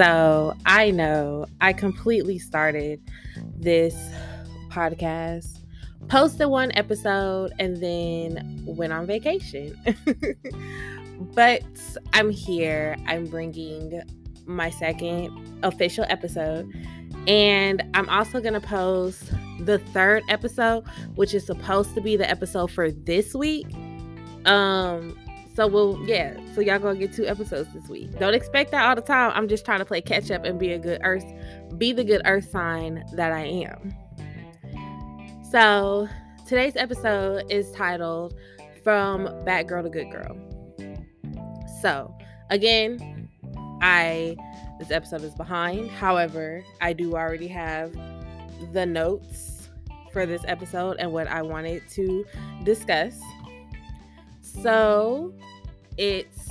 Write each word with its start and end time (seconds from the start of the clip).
So 0.00 0.54
I 0.64 0.92
know 0.92 1.44
I 1.60 1.74
completely 1.74 2.38
started 2.38 3.02
this 3.58 3.94
podcast, 4.70 5.58
posted 6.08 6.48
one 6.48 6.72
episode, 6.74 7.52
and 7.58 7.76
then 7.76 8.62
went 8.64 8.94
on 8.94 9.04
vacation. 9.06 9.76
but 11.34 11.62
I'm 12.14 12.30
here. 12.30 12.96
I'm 13.08 13.26
bringing 13.26 14.00
my 14.46 14.70
second 14.70 15.60
official 15.62 16.06
episode. 16.08 16.72
And 17.26 17.82
I'm 17.92 18.08
also 18.08 18.40
going 18.40 18.54
to 18.54 18.60
post 18.66 19.30
the 19.60 19.80
third 19.92 20.22
episode, 20.30 20.84
which 21.16 21.34
is 21.34 21.44
supposed 21.44 21.94
to 21.94 22.00
be 22.00 22.16
the 22.16 22.30
episode 22.30 22.70
for 22.70 22.90
this 22.90 23.34
week. 23.34 23.66
Um, 24.46 25.14
so 25.54 25.66
we'll 25.66 26.00
yeah, 26.06 26.36
so 26.54 26.60
y'all 26.60 26.78
gonna 26.78 26.98
get 26.98 27.12
two 27.12 27.26
episodes 27.26 27.72
this 27.72 27.88
week. 27.88 28.18
Don't 28.18 28.34
expect 28.34 28.70
that 28.70 28.86
all 28.86 28.94
the 28.94 29.02
time. 29.02 29.32
I'm 29.34 29.48
just 29.48 29.64
trying 29.64 29.80
to 29.80 29.84
play 29.84 30.00
catch 30.00 30.30
up 30.30 30.44
and 30.44 30.58
be 30.58 30.72
a 30.72 30.78
good 30.78 31.00
earth, 31.02 31.24
be 31.76 31.92
the 31.92 32.04
good 32.04 32.22
earth 32.24 32.50
sign 32.50 33.04
that 33.14 33.32
I 33.32 33.44
am. 33.46 33.94
So 35.50 36.08
today's 36.46 36.76
episode 36.76 37.44
is 37.50 37.70
titled 37.72 38.34
From 38.84 39.44
Bad 39.44 39.68
Girl 39.68 39.82
to 39.82 39.90
Good 39.90 40.10
Girl. 40.10 40.36
So 41.82 42.14
again, 42.50 43.28
I 43.82 44.36
this 44.78 44.90
episode 44.90 45.22
is 45.22 45.34
behind. 45.34 45.90
However, 45.90 46.64
I 46.80 46.92
do 46.92 47.14
already 47.14 47.48
have 47.48 47.92
the 48.72 48.86
notes 48.86 49.68
for 50.12 50.26
this 50.26 50.42
episode 50.46 50.96
and 50.98 51.12
what 51.12 51.28
I 51.28 51.42
wanted 51.42 51.82
to 51.90 52.24
discuss. 52.64 53.20
So 54.62 55.34
it's 55.96 56.48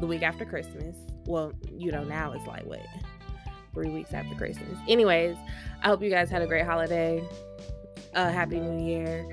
the 0.00 0.06
week 0.06 0.22
after 0.22 0.44
Christmas. 0.44 0.96
Well, 1.26 1.52
you 1.70 1.90
know, 1.92 2.04
now 2.04 2.32
it's 2.32 2.46
like 2.46 2.64
what? 2.64 2.80
Three 3.74 3.90
weeks 3.90 4.12
after 4.12 4.34
Christmas. 4.34 4.78
Anyways, 4.88 5.36
I 5.82 5.88
hope 5.88 6.02
you 6.02 6.10
guys 6.10 6.30
had 6.30 6.42
a 6.42 6.46
great 6.46 6.64
holiday. 6.64 7.22
A 8.14 8.30
happy 8.30 8.58
new 8.58 8.84
year. 8.86 9.26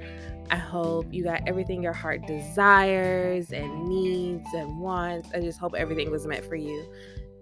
I 0.52 0.58
hope 0.58 1.12
you 1.12 1.24
got 1.24 1.42
everything 1.48 1.82
your 1.82 1.94
heart 1.94 2.28
desires 2.28 3.52
and 3.52 3.88
needs 3.88 4.48
and 4.54 4.80
wants. 4.80 5.30
I 5.34 5.40
just 5.40 5.60
hope 5.60 5.74
everything 5.74 6.12
was 6.12 6.28
meant 6.28 6.46
for 6.46 6.56
you 6.56 6.86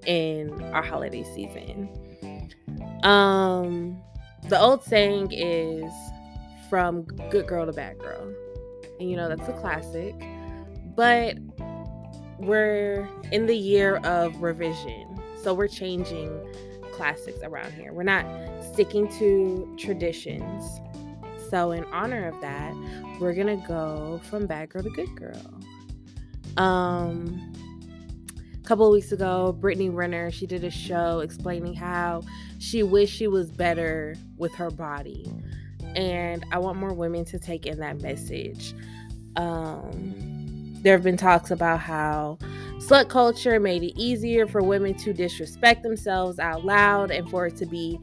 in 0.06 0.62
our 0.74 0.84
holiday 0.84 1.24
season. 1.24 1.90
Um 3.04 4.00
the 4.48 4.60
old 4.60 4.84
saying 4.84 5.32
is 5.32 5.92
from 6.70 7.04
good 7.30 7.48
girl 7.48 7.66
to 7.66 7.74
bad 7.74 7.98
girl. 8.00 8.34
And 9.00 9.10
you 9.10 9.18
know 9.18 9.28
that's 9.28 9.48
a 9.50 9.54
classic. 9.54 10.16
But 10.96 11.38
we're 12.40 13.08
in 13.32 13.46
the 13.46 13.56
year 13.56 13.98
of 13.98 14.42
revision. 14.42 15.22
So 15.42 15.54
we're 15.54 15.68
changing 15.68 16.38
classics 16.92 17.40
around 17.44 17.74
here. 17.74 17.94
We're 17.94 18.04
not 18.04 18.26
sticking 18.74 19.08
to 19.20 19.76
traditions. 19.80 20.82
So 21.50 21.72
in 21.72 21.84
honor 21.86 22.28
of 22.28 22.40
that, 22.42 22.74
we're 23.20 23.34
going 23.34 23.60
to 23.60 23.68
go 23.68 24.22
from 24.24 24.48
bad 24.48 24.70
girl 24.70 24.84
to 24.84 24.90
good 24.90 25.16
girl. 25.16 25.62
Um 26.58 27.54
a 28.54 28.64
couple 28.64 28.86
of 28.86 28.94
weeks 28.94 29.12
ago, 29.12 29.52
Brittany 29.54 29.90
Renner, 29.90 30.32
she 30.32 30.46
did 30.46 30.64
a 30.64 30.70
show 30.70 31.20
explaining 31.20 31.74
how 31.74 32.22
she 32.60 32.84
wished 32.84 33.16
she 33.16 33.28
was 33.28 33.50
better 33.50 34.16
with 34.38 34.54
her 34.56 34.70
body. 34.70 35.32
And 35.96 36.46
I 36.52 36.60
want 36.60 36.78
more 36.78 36.94
women 36.94 37.26
to 37.26 37.40
take 37.40 37.66
in 37.66 37.80
that 37.80 38.02
message. 38.02 38.74
Um 39.36 40.31
there 40.82 40.94
have 40.94 41.04
been 41.04 41.18
talks 41.18 41.52
about 41.52 41.80
how 41.80 42.38
slut 42.78 43.08
culture 43.08 43.60
made 43.60 43.84
it 43.84 43.94
easier 43.96 44.48
for 44.48 44.64
women 44.64 44.96
to 44.96 45.14
disrespect 45.14 45.84
themselves 45.84 46.40
out 46.40 46.66
loud 46.66 47.12
and 47.12 47.30
for 47.30 47.46
it 47.48 47.56
to 47.58 47.66
be 47.66 48.00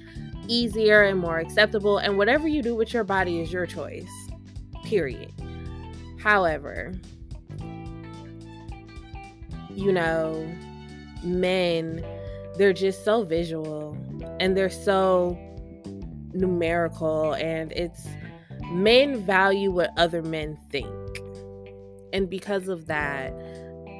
easier 0.47 1.02
and 1.02 1.19
more 1.19 1.38
acceptable. 1.38 1.98
And 1.98 2.16
whatever 2.16 2.47
you 2.47 2.62
do 2.62 2.75
with 2.75 2.94
your 2.94 3.04
body 3.04 3.41
is 3.41 3.52
your 3.52 3.66
choice, 3.66 4.08
period. 4.84 5.32
However, 6.20 6.92
you 9.70 9.92
know, 9.92 10.47
men, 11.22 12.04
they're 12.56 12.72
just 12.72 13.04
so 13.04 13.25
visual 13.25 13.97
and 14.41 14.56
they're 14.56 14.70
so 14.70 15.38
numerical, 16.32 17.32
and 17.34 17.72
it's 17.72 18.06
men 18.70 19.25
value 19.25 19.70
what 19.70 19.91
other 19.97 20.22
men 20.22 20.58
think 20.70 20.88
and 22.12 22.28
because 22.28 22.69
of 22.69 22.86
that 22.86 23.32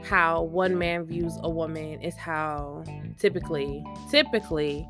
how 0.05 0.43
one 0.43 0.79
man 0.79 1.05
views 1.05 1.37
a 1.43 1.51
woman 1.51 2.01
is 2.01 2.17
how 2.17 2.85
typically 3.19 3.85
typically 4.11 4.87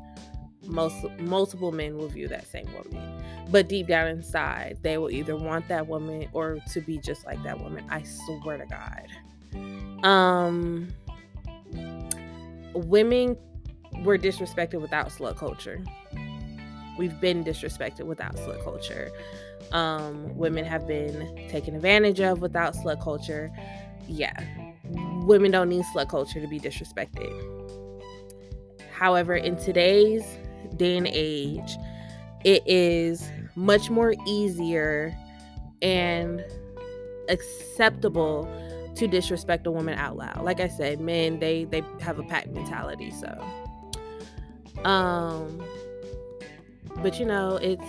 most 0.63 0.95
multiple 1.19 1.71
men 1.71 1.97
will 1.97 2.07
view 2.07 2.27
that 2.27 2.45
same 2.47 2.67
woman. 2.73 3.23
But 3.49 3.67
deep 3.67 3.87
down 3.87 4.07
inside 4.07 4.77
they 4.81 4.97
will 4.97 5.09
either 5.09 5.35
want 5.35 5.67
that 5.67 5.87
woman 5.87 6.27
or 6.33 6.59
to 6.71 6.81
be 6.81 6.99
just 6.99 7.25
like 7.25 7.41
that 7.43 7.59
woman 7.59 7.85
i 7.89 8.03
swear 8.03 8.57
to 8.57 8.65
god. 8.65 10.05
Um 10.05 10.89
women 12.73 13.35
were 14.03 14.17
disrespected 14.17 14.79
without 14.79 15.09
slut 15.09 15.35
culture 15.35 15.83
we've 16.99 17.19
been 17.19 17.43
disrespected 17.43 18.05
without 18.05 18.35
slut 18.35 18.63
culture 18.63 19.11
um, 19.71 20.35
women 20.35 20.65
have 20.65 20.87
been 20.87 21.47
taken 21.49 21.75
advantage 21.75 22.19
of 22.19 22.41
without 22.41 22.75
slut 22.75 23.01
culture. 23.01 23.51
Yeah, 24.07 24.33
women 25.23 25.51
don't 25.51 25.69
need 25.69 25.83
slut 25.93 26.09
culture 26.09 26.41
to 26.41 26.47
be 26.47 26.59
disrespected. 26.59 27.31
However, 28.91 29.35
in 29.35 29.55
today's 29.57 30.23
day 30.75 30.97
and 30.97 31.07
age, 31.07 31.77
it 32.43 32.63
is 32.65 33.29
much 33.55 33.89
more 33.89 34.15
easier 34.25 35.15
and 35.81 36.43
acceptable 37.29 38.49
to 38.95 39.07
disrespect 39.07 39.67
a 39.67 39.71
woman 39.71 39.97
out 39.97 40.17
loud. 40.17 40.41
Like 40.43 40.59
I 40.59 40.67
said, 40.67 40.99
men 40.99 41.39
they 41.39 41.65
they 41.65 41.83
have 42.01 42.17
a 42.17 42.23
pack 42.23 42.49
mentality, 42.49 43.11
so 43.11 43.27
um 44.83 45.61
but 47.01 47.19
you 47.19 47.25
know, 47.25 47.57
it's 47.61 47.83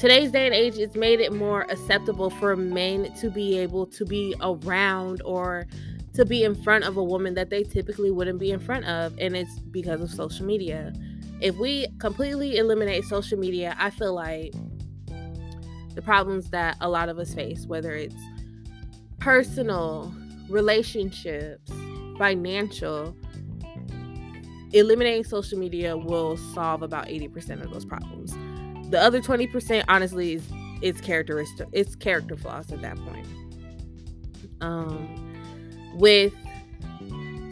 today's 0.00 0.32
day 0.32 0.46
and 0.46 0.54
age 0.54 0.78
it's 0.78 0.96
made 0.96 1.20
it 1.20 1.30
more 1.30 1.62
acceptable 1.68 2.30
for 2.30 2.56
men 2.56 3.12
to 3.14 3.28
be 3.30 3.58
able 3.58 3.86
to 3.86 4.06
be 4.06 4.34
around 4.40 5.20
or 5.26 5.66
to 6.14 6.24
be 6.24 6.42
in 6.42 6.54
front 6.54 6.84
of 6.84 6.96
a 6.96 7.04
woman 7.04 7.34
that 7.34 7.50
they 7.50 7.62
typically 7.62 8.10
wouldn't 8.10 8.38
be 8.38 8.50
in 8.50 8.58
front 8.58 8.84
of 8.86 9.14
and 9.18 9.36
it's 9.36 9.58
because 9.70 10.00
of 10.00 10.10
social 10.10 10.46
media. 10.46 10.92
If 11.40 11.56
we 11.56 11.86
completely 11.98 12.56
eliminate 12.56 13.04
social 13.04 13.38
media 13.38 13.76
i 13.78 13.90
feel 13.90 14.14
like 14.14 14.54
the 15.94 16.02
problems 16.02 16.50
that 16.50 16.76
a 16.80 16.88
lot 16.88 17.08
of 17.08 17.18
us 17.18 17.34
face 17.34 17.66
whether 17.66 17.92
it's 17.92 18.14
personal 19.18 20.14
relationships 20.48 21.70
financial 22.18 23.14
eliminating 24.72 25.24
social 25.24 25.58
media 25.58 25.96
will 25.96 26.36
solve 26.36 26.82
about 26.82 27.06
80% 27.06 27.62
of 27.62 27.72
those 27.72 27.84
problems. 27.84 28.32
The 28.90 29.00
other 29.00 29.20
20% 29.20 29.84
honestly 29.88 30.34
is 30.34 30.48
it's 30.82 31.00
characteristic 31.00 31.68
it's 31.72 31.94
character 31.94 32.36
flaws 32.36 32.72
at 32.72 32.80
that 32.82 32.96
point. 32.96 33.26
Um 34.60 35.16
with 35.94 36.32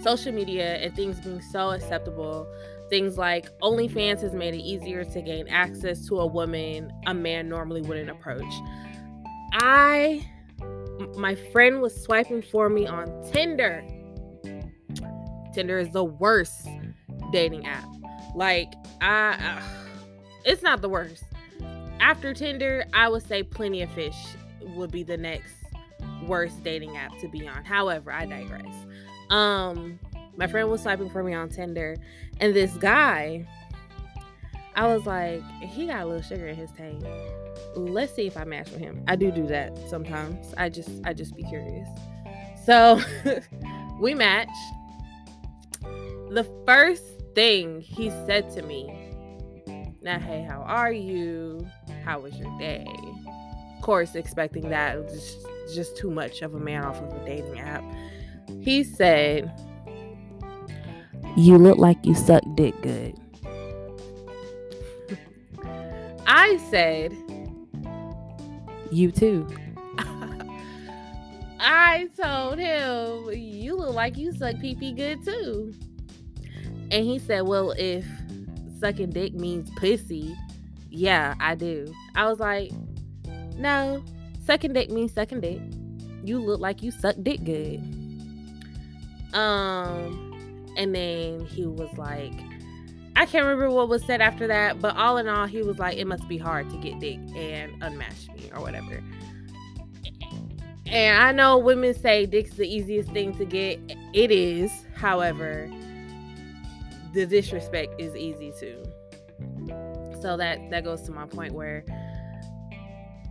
social 0.02 0.32
media 0.32 0.76
and 0.76 0.94
things 0.94 1.20
being 1.20 1.42
so 1.42 1.70
acceptable 1.70 2.46
things 2.88 3.18
like 3.18 3.56
OnlyFans 3.60 4.20
has 4.22 4.32
made 4.32 4.54
it 4.54 4.62
easier 4.62 5.04
to 5.04 5.20
gain 5.20 5.46
access 5.48 6.06
to 6.06 6.20
a 6.20 6.26
woman 6.26 6.90
a 7.06 7.14
man 7.14 7.48
normally 7.48 7.82
wouldn't 7.82 8.10
approach. 8.10 8.52
I 9.52 10.26
my 11.16 11.34
friend 11.34 11.80
was 11.80 11.94
swiping 12.02 12.42
for 12.42 12.68
me 12.68 12.86
on 12.86 13.06
tinder. 13.30 13.84
Tinder 15.54 15.78
is 15.78 15.90
the 15.90 16.04
worst 16.04 16.68
dating 17.32 17.66
app 17.66 17.88
like 18.34 18.72
i 19.00 19.62
it's 20.44 20.62
not 20.62 20.80
the 20.80 20.88
worst 20.88 21.24
after 22.00 22.32
Tinder, 22.32 22.84
I 22.94 23.08
would 23.08 23.26
say 23.26 23.42
Plenty 23.42 23.82
of 23.82 23.90
Fish 23.90 24.16
would 24.60 24.90
be 24.90 25.02
the 25.02 25.16
next 25.16 25.54
worst 26.26 26.62
dating 26.62 26.96
app 26.96 27.18
to 27.18 27.28
be 27.28 27.46
on. 27.46 27.64
However, 27.64 28.12
I 28.12 28.26
digress. 28.26 28.74
Um, 29.30 29.98
my 30.36 30.46
friend 30.46 30.70
was 30.70 30.82
swiping 30.82 31.10
for 31.10 31.22
me 31.22 31.34
on 31.34 31.48
Tinder, 31.48 31.96
and 32.40 32.54
this 32.54 32.72
guy, 32.74 33.46
I 34.74 34.86
was 34.86 35.06
like, 35.06 35.42
he 35.60 35.86
got 35.86 36.02
a 36.02 36.06
little 36.06 36.22
sugar 36.22 36.46
in 36.48 36.56
his 36.56 36.70
tank. 36.72 37.04
Let's 37.74 38.14
see 38.14 38.26
if 38.26 38.36
I 38.36 38.44
match 38.44 38.70
with 38.70 38.80
him. 38.80 39.02
I 39.08 39.16
do 39.16 39.30
do 39.30 39.46
that 39.48 39.76
sometimes. 39.88 40.54
I 40.56 40.68
just, 40.68 40.90
I 41.04 41.12
just 41.12 41.36
be 41.36 41.42
curious. 41.44 41.88
So 42.64 43.00
we 44.00 44.14
match. 44.14 44.48
The 46.30 46.44
first 46.64 47.02
thing 47.38 47.80
he 47.80 48.10
said 48.26 48.50
to 48.50 48.62
me 48.62 48.92
now, 50.02 50.18
hey, 50.18 50.42
how 50.42 50.60
are 50.62 50.90
you? 50.90 51.64
How 52.04 52.18
was 52.18 52.36
your 52.36 52.50
day? 52.58 52.84
Of 53.76 53.80
course, 53.80 54.16
expecting 54.16 54.68
that 54.70 55.08
just 55.08 55.46
just 55.72 55.96
too 55.96 56.10
much 56.10 56.42
of 56.42 56.56
a 56.56 56.58
man 56.58 56.82
off 56.82 57.00
of 57.00 57.12
a 57.14 57.24
dating 57.24 57.60
app. 57.60 57.84
He 58.60 58.82
said, 58.82 59.52
You 61.36 61.58
look 61.58 61.78
like 61.78 62.04
you 62.04 62.16
suck 62.16 62.42
dick 62.56 62.74
good. 62.82 63.14
I 66.26 66.56
said, 66.72 67.16
You 68.90 69.12
too. 69.12 69.46
I 71.60 72.08
told 72.20 72.58
him, 72.58 73.30
You 73.32 73.76
look 73.76 73.94
like 73.94 74.16
you 74.16 74.32
suck 74.32 74.58
pee 74.58 74.74
pee 74.74 74.92
good 74.92 75.24
too. 75.24 75.72
And 76.90 77.04
he 77.04 77.18
said, 77.18 77.42
Well, 77.46 77.72
if 77.72 78.06
sucking 78.80 79.10
dick 79.10 79.34
means 79.34 79.70
pussy, 79.76 80.36
yeah, 80.90 81.34
I 81.40 81.54
do. 81.54 81.92
I 82.14 82.26
was 82.26 82.38
like, 82.40 82.70
No, 83.56 84.02
sucking 84.44 84.72
dick 84.72 84.90
means 84.90 85.12
sucking 85.12 85.40
dick. 85.40 85.60
You 86.24 86.40
look 86.40 86.60
like 86.60 86.82
you 86.82 86.90
suck 86.90 87.16
dick 87.22 87.44
good. 87.44 87.78
Um, 89.34 90.72
and 90.76 90.94
then 90.94 91.44
he 91.46 91.66
was 91.66 91.96
like, 91.98 92.32
I 93.16 93.26
can't 93.26 93.44
remember 93.44 93.70
what 93.70 93.88
was 93.88 94.04
said 94.04 94.20
after 94.20 94.46
that, 94.46 94.80
but 94.80 94.96
all 94.96 95.18
in 95.18 95.26
all, 95.26 95.46
he 95.46 95.60
was 95.62 95.78
like, 95.78 95.98
it 95.98 96.06
must 96.06 96.28
be 96.28 96.38
hard 96.38 96.70
to 96.70 96.76
get 96.76 97.00
dick 97.00 97.18
and 97.34 97.72
unmatch 97.82 98.32
me 98.36 98.50
or 98.54 98.60
whatever. 98.60 99.02
And 100.86 101.22
I 101.22 101.32
know 101.32 101.58
women 101.58 101.94
say 101.94 102.26
dick's 102.26 102.52
the 102.52 102.66
easiest 102.66 103.10
thing 103.10 103.34
to 103.34 103.44
get. 103.44 103.80
It 104.14 104.30
is. 104.30 104.70
However, 104.94 105.68
the 107.12 107.26
disrespect 107.26 108.00
is 108.00 108.14
easy 108.14 108.52
too. 108.58 108.82
So 110.20 110.36
that 110.36 110.58
that 110.70 110.84
goes 110.84 111.02
to 111.02 111.12
my 111.12 111.26
point 111.26 111.52
where 111.52 111.84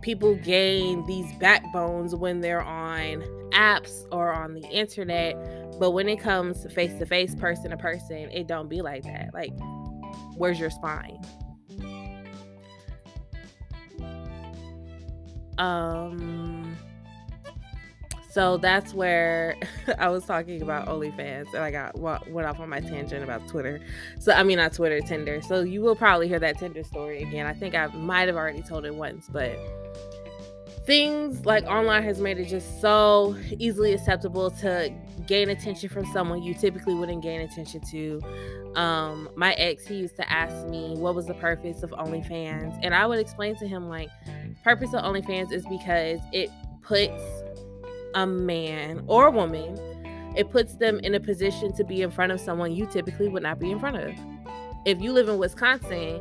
people 0.00 0.36
gain 0.36 1.04
these 1.06 1.30
backbones 1.34 2.14
when 2.14 2.40
they're 2.40 2.62
on 2.62 3.22
apps 3.52 4.06
or 4.12 4.32
on 4.32 4.54
the 4.54 4.62
internet 4.68 5.34
but 5.80 5.90
when 5.90 6.08
it 6.08 6.20
comes 6.20 6.70
face 6.72 6.96
to 6.98 7.06
face 7.06 7.34
person 7.34 7.70
to 7.70 7.76
person 7.76 8.30
it 8.30 8.46
don't 8.46 8.68
be 8.68 8.80
like 8.80 9.02
that 9.02 9.30
like 9.34 9.52
where's 10.36 10.60
your 10.60 10.70
spine 10.70 11.18
um 15.58 16.76
so 18.30 18.58
that's 18.58 18.92
where 18.92 19.56
I 19.98 20.08
was 20.10 20.24
talking 20.24 20.62
about 20.62 20.86
OnlyFans, 20.86 21.54
and 21.54 21.62
I 21.62 21.70
got 21.70 21.98
went 21.98 22.46
off 22.46 22.60
on 22.60 22.68
my 22.68 22.80
tangent 22.80 23.24
about 23.24 23.46
Twitter. 23.48 23.80
So 24.18 24.32
I 24.32 24.42
mean, 24.42 24.58
not 24.58 24.72
Twitter, 24.72 25.00
Tinder. 25.00 25.40
So 25.42 25.60
you 25.60 25.80
will 25.80 25.96
probably 25.96 26.28
hear 26.28 26.38
that 26.40 26.58
Tinder 26.58 26.82
story 26.82 27.22
again. 27.22 27.46
I 27.46 27.54
think 27.54 27.74
I 27.74 27.86
might 27.88 28.28
have 28.28 28.36
already 28.36 28.62
told 28.62 28.84
it 28.84 28.94
once, 28.94 29.28
but 29.28 29.58
things 30.84 31.44
like 31.44 31.64
online 31.64 32.02
has 32.02 32.18
made 32.18 32.38
it 32.38 32.46
just 32.46 32.80
so 32.80 33.36
easily 33.58 33.92
acceptable 33.92 34.50
to 34.50 34.90
gain 35.26 35.50
attention 35.50 35.88
from 35.88 36.06
someone 36.06 36.42
you 36.42 36.54
typically 36.54 36.94
wouldn't 36.94 37.22
gain 37.22 37.42
attention 37.42 37.80
to. 37.90 38.20
Um, 38.74 39.28
my 39.36 39.54
ex, 39.54 39.86
he 39.86 39.96
used 39.96 40.16
to 40.16 40.30
ask 40.30 40.66
me 40.68 40.94
what 40.96 41.14
was 41.14 41.26
the 41.26 41.34
purpose 41.34 41.82
of 41.82 41.90
OnlyFans, 41.90 42.78
and 42.82 42.94
I 42.94 43.06
would 43.06 43.18
explain 43.18 43.56
to 43.56 43.66
him 43.66 43.88
like, 43.88 44.08
purpose 44.62 44.92
of 44.92 45.02
OnlyFans 45.02 45.52
is 45.52 45.66
because 45.66 46.20
it 46.32 46.50
puts 46.82 47.22
a 48.14 48.26
man 48.26 49.02
or 49.06 49.26
a 49.26 49.30
woman, 49.30 49.78
it 50.36 50.50
puts 50.50 50.74
them 50.76 51.00
in 51.00 51.14
a 51.14 51.20
position 51.20 51.72
to 51.74 51.84
be 51.84 52.02
in 52.02 52.10
front 52.10 52.32
of 52.32 52.40
someone 52.40 52.72
you 52.74 52.86
typically 52.86 53.28
would 53.28 53.42
not 53.42 53.58
be 53.58 53.70
in 53.70 53.78
front 53.78 53.96
of. 53.96 54.12
If 54.84 55.00
you 55.00 55.12
live 55.12 55.28
in 55.28 55.38
Wisconsin 55.38 56.20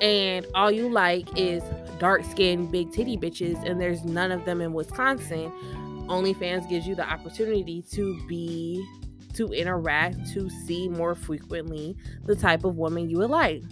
and 0.00 0.46
all 0.54 0.70
you 0.70 0.88
like 0.88 1.28
is 1.36 1.62
dark 1.98 2.24
skinned, 2.24 2.72
big 2.72 2.92
titty 2.92 3.16
bitches, 3.16 3.62
and 3.68 3.80
there's 3.80 4.04
none 4.04 4.32
of 4.32 4.44
them 4.44 4.60
in 4.60 4.72
Wisconsin, 4.72 5.52
OnlyFans 6.08 6.68
gives 6.68 6.86
you 6.86 6.94
the 6.94 7.08
opportunity 7.08 7.82
to 7.92 8.26
be, 8.26 8.84
to 9.34 9.52
interact, 9.52 10.32
to 10.32 10.48
see 10.48 10.88
more 10.88 11.14
frequently 11.14 11.96
the 12.24 12.34
type 12.34 12.64
of 12.64 12.76
woman 12.76 13.10
you 13.10 13.18
would 13.18 13.30
like. 13.30 13.62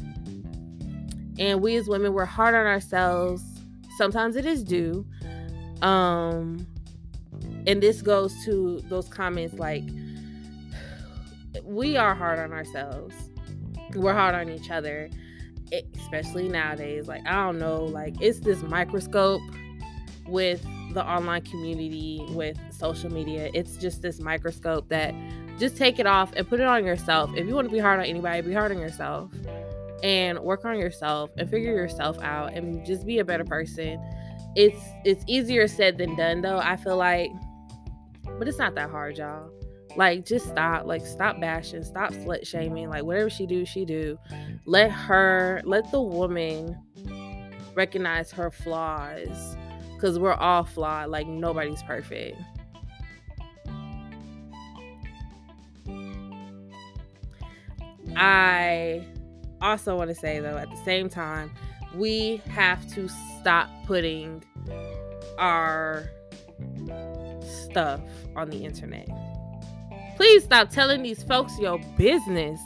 And 1.38 1.60
we 1.60 1.76
as 1.76 1.88
women, 1.88 2.12
we're 2.12 2.24
hard 2.24 2.54
on 2.54 2.66
ourselves. 2.66 3.42
Sometimes 3.96 4.36
it 4.36 4.44
is 4.44 4.62
due. 4.62 5.06
Um, 5.82 6.66
and 7.66 7.82
this 7.82 8.02
goes 8.02 8.32
to 8.44 8.80
those 8.88 9.08
comments 9.08 9.58
like, 9.58 9.84
we 11.64 11.96
are 11.96 12.14
hard 12.14 12.38
on 12.38 12.52
ourselves. 12.52 13.14
We're 13.94 14.14
hard 14.14 14.34
on 14.34 14.48
each 14.50 14.70
other 14.70 15.08
especially 15.72 16.48
nowadays. 16.48 17.08
Like 17.08 17.26
i 17.26 17.32
don't 17.32 17.58
know 17.58 17.84
like 17.84 18.14
it's 18.20 18.40
this 18.40 18.62
microscope 18.62 19.40
with 20.26 20.62
the 20.92 21.04
online 21.04 21.42
community 21.42 22.24
with 22.30 22.58
social 22.70 23.12
media. 23.12 23.50
It's 23.54 23.76
just 23.76 24.02
this 24.02 24.18
microscope 24.20 24.88
that 24.88 25.14
just 25.58 25.76
take 25.76 25.98
it 25.98 26.06
off 26.06 26.32
and 26.36 26.46
put 26.48 26.60
it 26.60 26.66
on 26.66 26.84
yourself. 26.84 27.30
If 27.34 27.46
you 27.46 27.54
want 27.54 27.68
to 27.68 27.72
be 27.72 27.78
hard 27.78 28.00
on 28.00 28.06
anybody 28.06 28.40
be 28.42 28.52
hard 28.52 28.72
on 28.72 28.78
yourself 28.78 29.30
and 30.02 30.38
work 30.40 30.64
on 30.64 30.78
yourself 30.78 31.30
and 31.36 31.48
figure 31.48 31.72
yourself 31.72 32.18
out 32.20 32.52
and 32.52 32.84
just 32.84 33.06
be 33.06 33.18
a 33.18 33.24
better 33.24 33.44
person. 33.44 34.00
It's 34.54 34.80
it's 35.04 35.24
easier 35.26 35.68
said 35.68 35.98
than 35.98 36.16
done 36.16 36.40
though 36.40 36.58
i 36.58 36.76
feel 36.76 36.96
like 36.96 37.30
but 38.38 38.48
it's 38.48 38.58
not 38.58 38.74
that 38.74 38.90
hard 38.90 39.18
y'all. 39.18 39.50
Like 39.96 40.26
just 40.26 40.48
stop 40.48 40.84
like 40.84 41.06
stop 41.06 41.40
bashing 41.40 41.82
stop 41.82 42.12
slut 42.12 42.46
shaming 42.46 42.90
like 42.90 43.04
whatever 43.04 43.30
she 43.30 43.46
do 43.46 43.64
she 43.64 43.84
do. 43.84 44.18
Let 44.66 44.90
her 44.90 45.62
let 45.64 45.90
the 45.90 46.02
woman 46.02 46.76
recognize 47.74 48.30
her 48.32 48.50
flaws 48.50 49.56
because 49.94 50.18
we're 50.18 50.34
all 50.34 50.64
flawed 50.64 51.08
like 51.08 51.26
nobody's 51.26 51.82
perfect. 51.82 52.36
I 58.16 59.06
also 59.60 59.96
want 59.96 60.08
to 60.10 60.14
say 60.14 60.40
though 60.40 60.56
at 60.56 60.70
the 60.70 60.84
same 60.84 61.08
time 61.08 61.50
we 61.94 62.42
have 62.48 62.86
to 62.94 63.08
stop 63.40 63.70
putting 63.86 64.42
our 65.38 66.10
stuff 67.76 68.00
on 68.34 68.48
the 68.48 68.64
internet 68.64 69.08
Please 70.16 70.44
stop 70.44 70.70
telling 70.70 71.02
these 71.02 71.22
folks 71.22 71.58
your 71.58 71.78
business. 71.98 72.58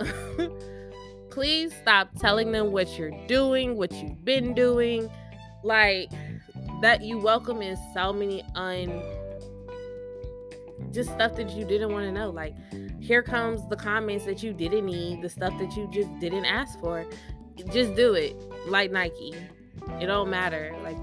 Please 1.30 1.72
stop 1.72 2.08
telling 2.18 2.50
them 2.50 2.72
what 2.72 2.98
you're 2.98 3.12
doing, 3.28 3.76
what 3.76 3.92
you've 3.92 4.24
been 4.24 4.54
doing. 4.54 5.08
Like 5.62 6.10
that 6.82 7.02
you 7.02 7.18
welcome 7.18 7.62
in 7.62 7.78
so 7.94 8.12
many 8.12 8.42
un 8.56 9.00
just 10.90 11.10
stuff 11.10 11.36
that 11.36 11.50
you 11.50 11.64
didn't 11.64 11.92
want 11.92 12.06
to 12.06 12.12
know. 12.12 12.30
Like 12.30 12.54
here 13.00 13.22
comes 13.22 13.66
the 13.68 13.76
comments 13.76 14.24
that 14.24 14.42
you 14.42 14.52
didn't 14.52 14.86
need, 14.86 15.22
the 15.22 15.30
stuff 15.30 15.56
that 15.60 15.76
you 15.76 15.88
just 15.92 16.10
didn't 16.18 16.44
ask 16.44 16.80
for. 16.80 17.06
Just 17.72 17.94
do 17.94 18.14
it. 18.14 18.34
Like 18.66 18.90
Nike. 18.90 19.32
It 20.00 20.06
don't 20.06 20.28
matter. 20.28 20.76
Like 20.82 20.96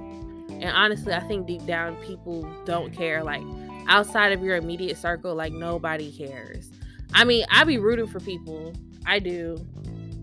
and 0.61 0.75
honestly, 0.75 1.13
I 1.13 1.19
think 1.21 1.47
deep 1.47 1.65
down 1.65 1.95
people 1.97 2.47
don't 2.65 2.93
care. 2.93 3.23
Like 3.23 3.41
outside 3.87 4.31
of 4.31 4.43
your 4.43 4.55
immediate 4.55 4.97
circle, 4.97 5.33
like 5.33 5.51
nobody 5.51 6.11
cares. 6.11 6.71
I 7.13 7.23
mean, 7.23 7.45
I 7.49 7.63
be 7.63 7.79
rooting 7.79 8.07
for 8.07 8.19
people. 8.19 8.73
I 9.05 9.19
do. 9.19 9.57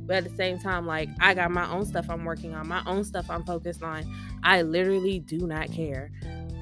But 0.07 0.18
at 0.18 0.25
the 0.25 0.37
same 0.37 0.59
time, 0.59 0.87
like 0.87 1.11
I 1.21 1.35
got 1.35 1.50
my 1.50 1.68
own 1.71 1.85
stuff 1.85 2.09
I'm 2.09 2.25
working 2.25 2.54
on, 2.54 2.68
my 2.68 2.83
own 2.87 3.04
stuff 3.04 3.28
I'm 3.28 3.45
focused 3.45 3.83
on. 3.83 4.04
I 4.42 4.62
literally 4.62 5.18
do 5.18 5.38
not 5.38 5.71
care. 5.73 6.11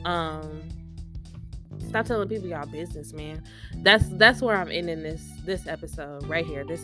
Um 0.05 0.63
stop 1.87 2.07
telling 2.07 2.29
people 2.29 2.49
y'all 2.49 2.67
business, 2.67 3.13
man. 3.13 3.45
That's 3.83 4.09
that's 4.09 4.41
where 4.41 4.57
I'm 4.57 4.71
ending 4.71 5.03
this 5.03 5.23
this 5.45 5.67
episode 5.67 6.27
right 6.27 6.47
here. 6.47 6.65
This 6.65 6.83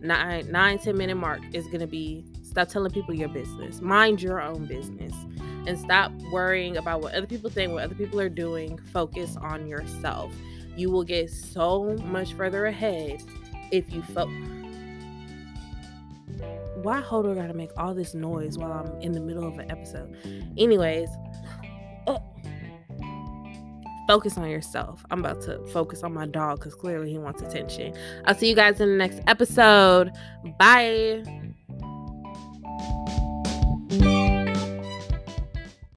nine 0.00 0.50
nine 0.50 0.78
ten 0.78 0.96
minute 0.96 1.16
mark 1.16 1.40
is 1.52 1.66
gonna 1.66 1.86
be 1.86 2.24
stop 2.42 2.68
telling 2.68 2.90
people 2.90 3.14
your 3.14 3.28
business. 3.28 3.82
Mind 3.82 4.22
your 4.22 4.40
own 4.40 4.66
business 4.66 5.14
and 5.66 5.78
stop 5.78 6.12
worrying 6.32 6.76
about 6.76 7.02
what 7.02 7.14
other 7.14 7.26
people 7.26 7.50
think, 7.50 7.72
what 7.72 7.82
other 7.82 7.94
people 7.94 8.20
are 8.20 8.28
doing. 8.28 8.78
Focus 8.92 9.36
on 9.36 9.66
yourself. 9.66 10.32
You 10.76 10.90
will 10.90 11.04
get 11.04 11.30
so 11.30 11.96
much 12.04 12.32
further 12.34 12.66
ahead 12.66 13.22
if 13.70 13.92
you 13.92 14.02
focus. 14.02 14.34
Why 16.82 17.00
Hodor 17.00 17.36
gotta 17.36 17.54
make 17.54 17.70
all 17.76 17.94
this 17.94 18.14
noise 18.14 18.58
while 18.58 18.72
I'm 18.72 19.00
in 19.00 19.12
the 19.12 19.20
middle 19.20 19.46
of 19.46 19.58
an 19.58 19.70
episode? 19.70 20.16
Anyways, 20.56 21.08
uh, 22.08 22.18
focus 24.08 24.36
on 24.36 24.48
yourself. 24.50 25.04
I'm 25.10 25.20
about 25.20 25.42
to 25.42 25.64
focus 25.68 26.02
on 26.02 26.12
my 26.12 26.26
dog 26.26 26.58
because 26.58 26.74
clearly 26.74 27.10
he 27.10 27.18
wants 27.18 27.40
attention. 27.42 27.94
I'll 28.24 28.34
see 28.34 28.48
you 28.48 28.56
guys 28.56 28.80
in 28.80 28.88
the 28.88 28.96
next 28.96 29.20
episode. 29.28 30.10
Bye. 30.58 31.22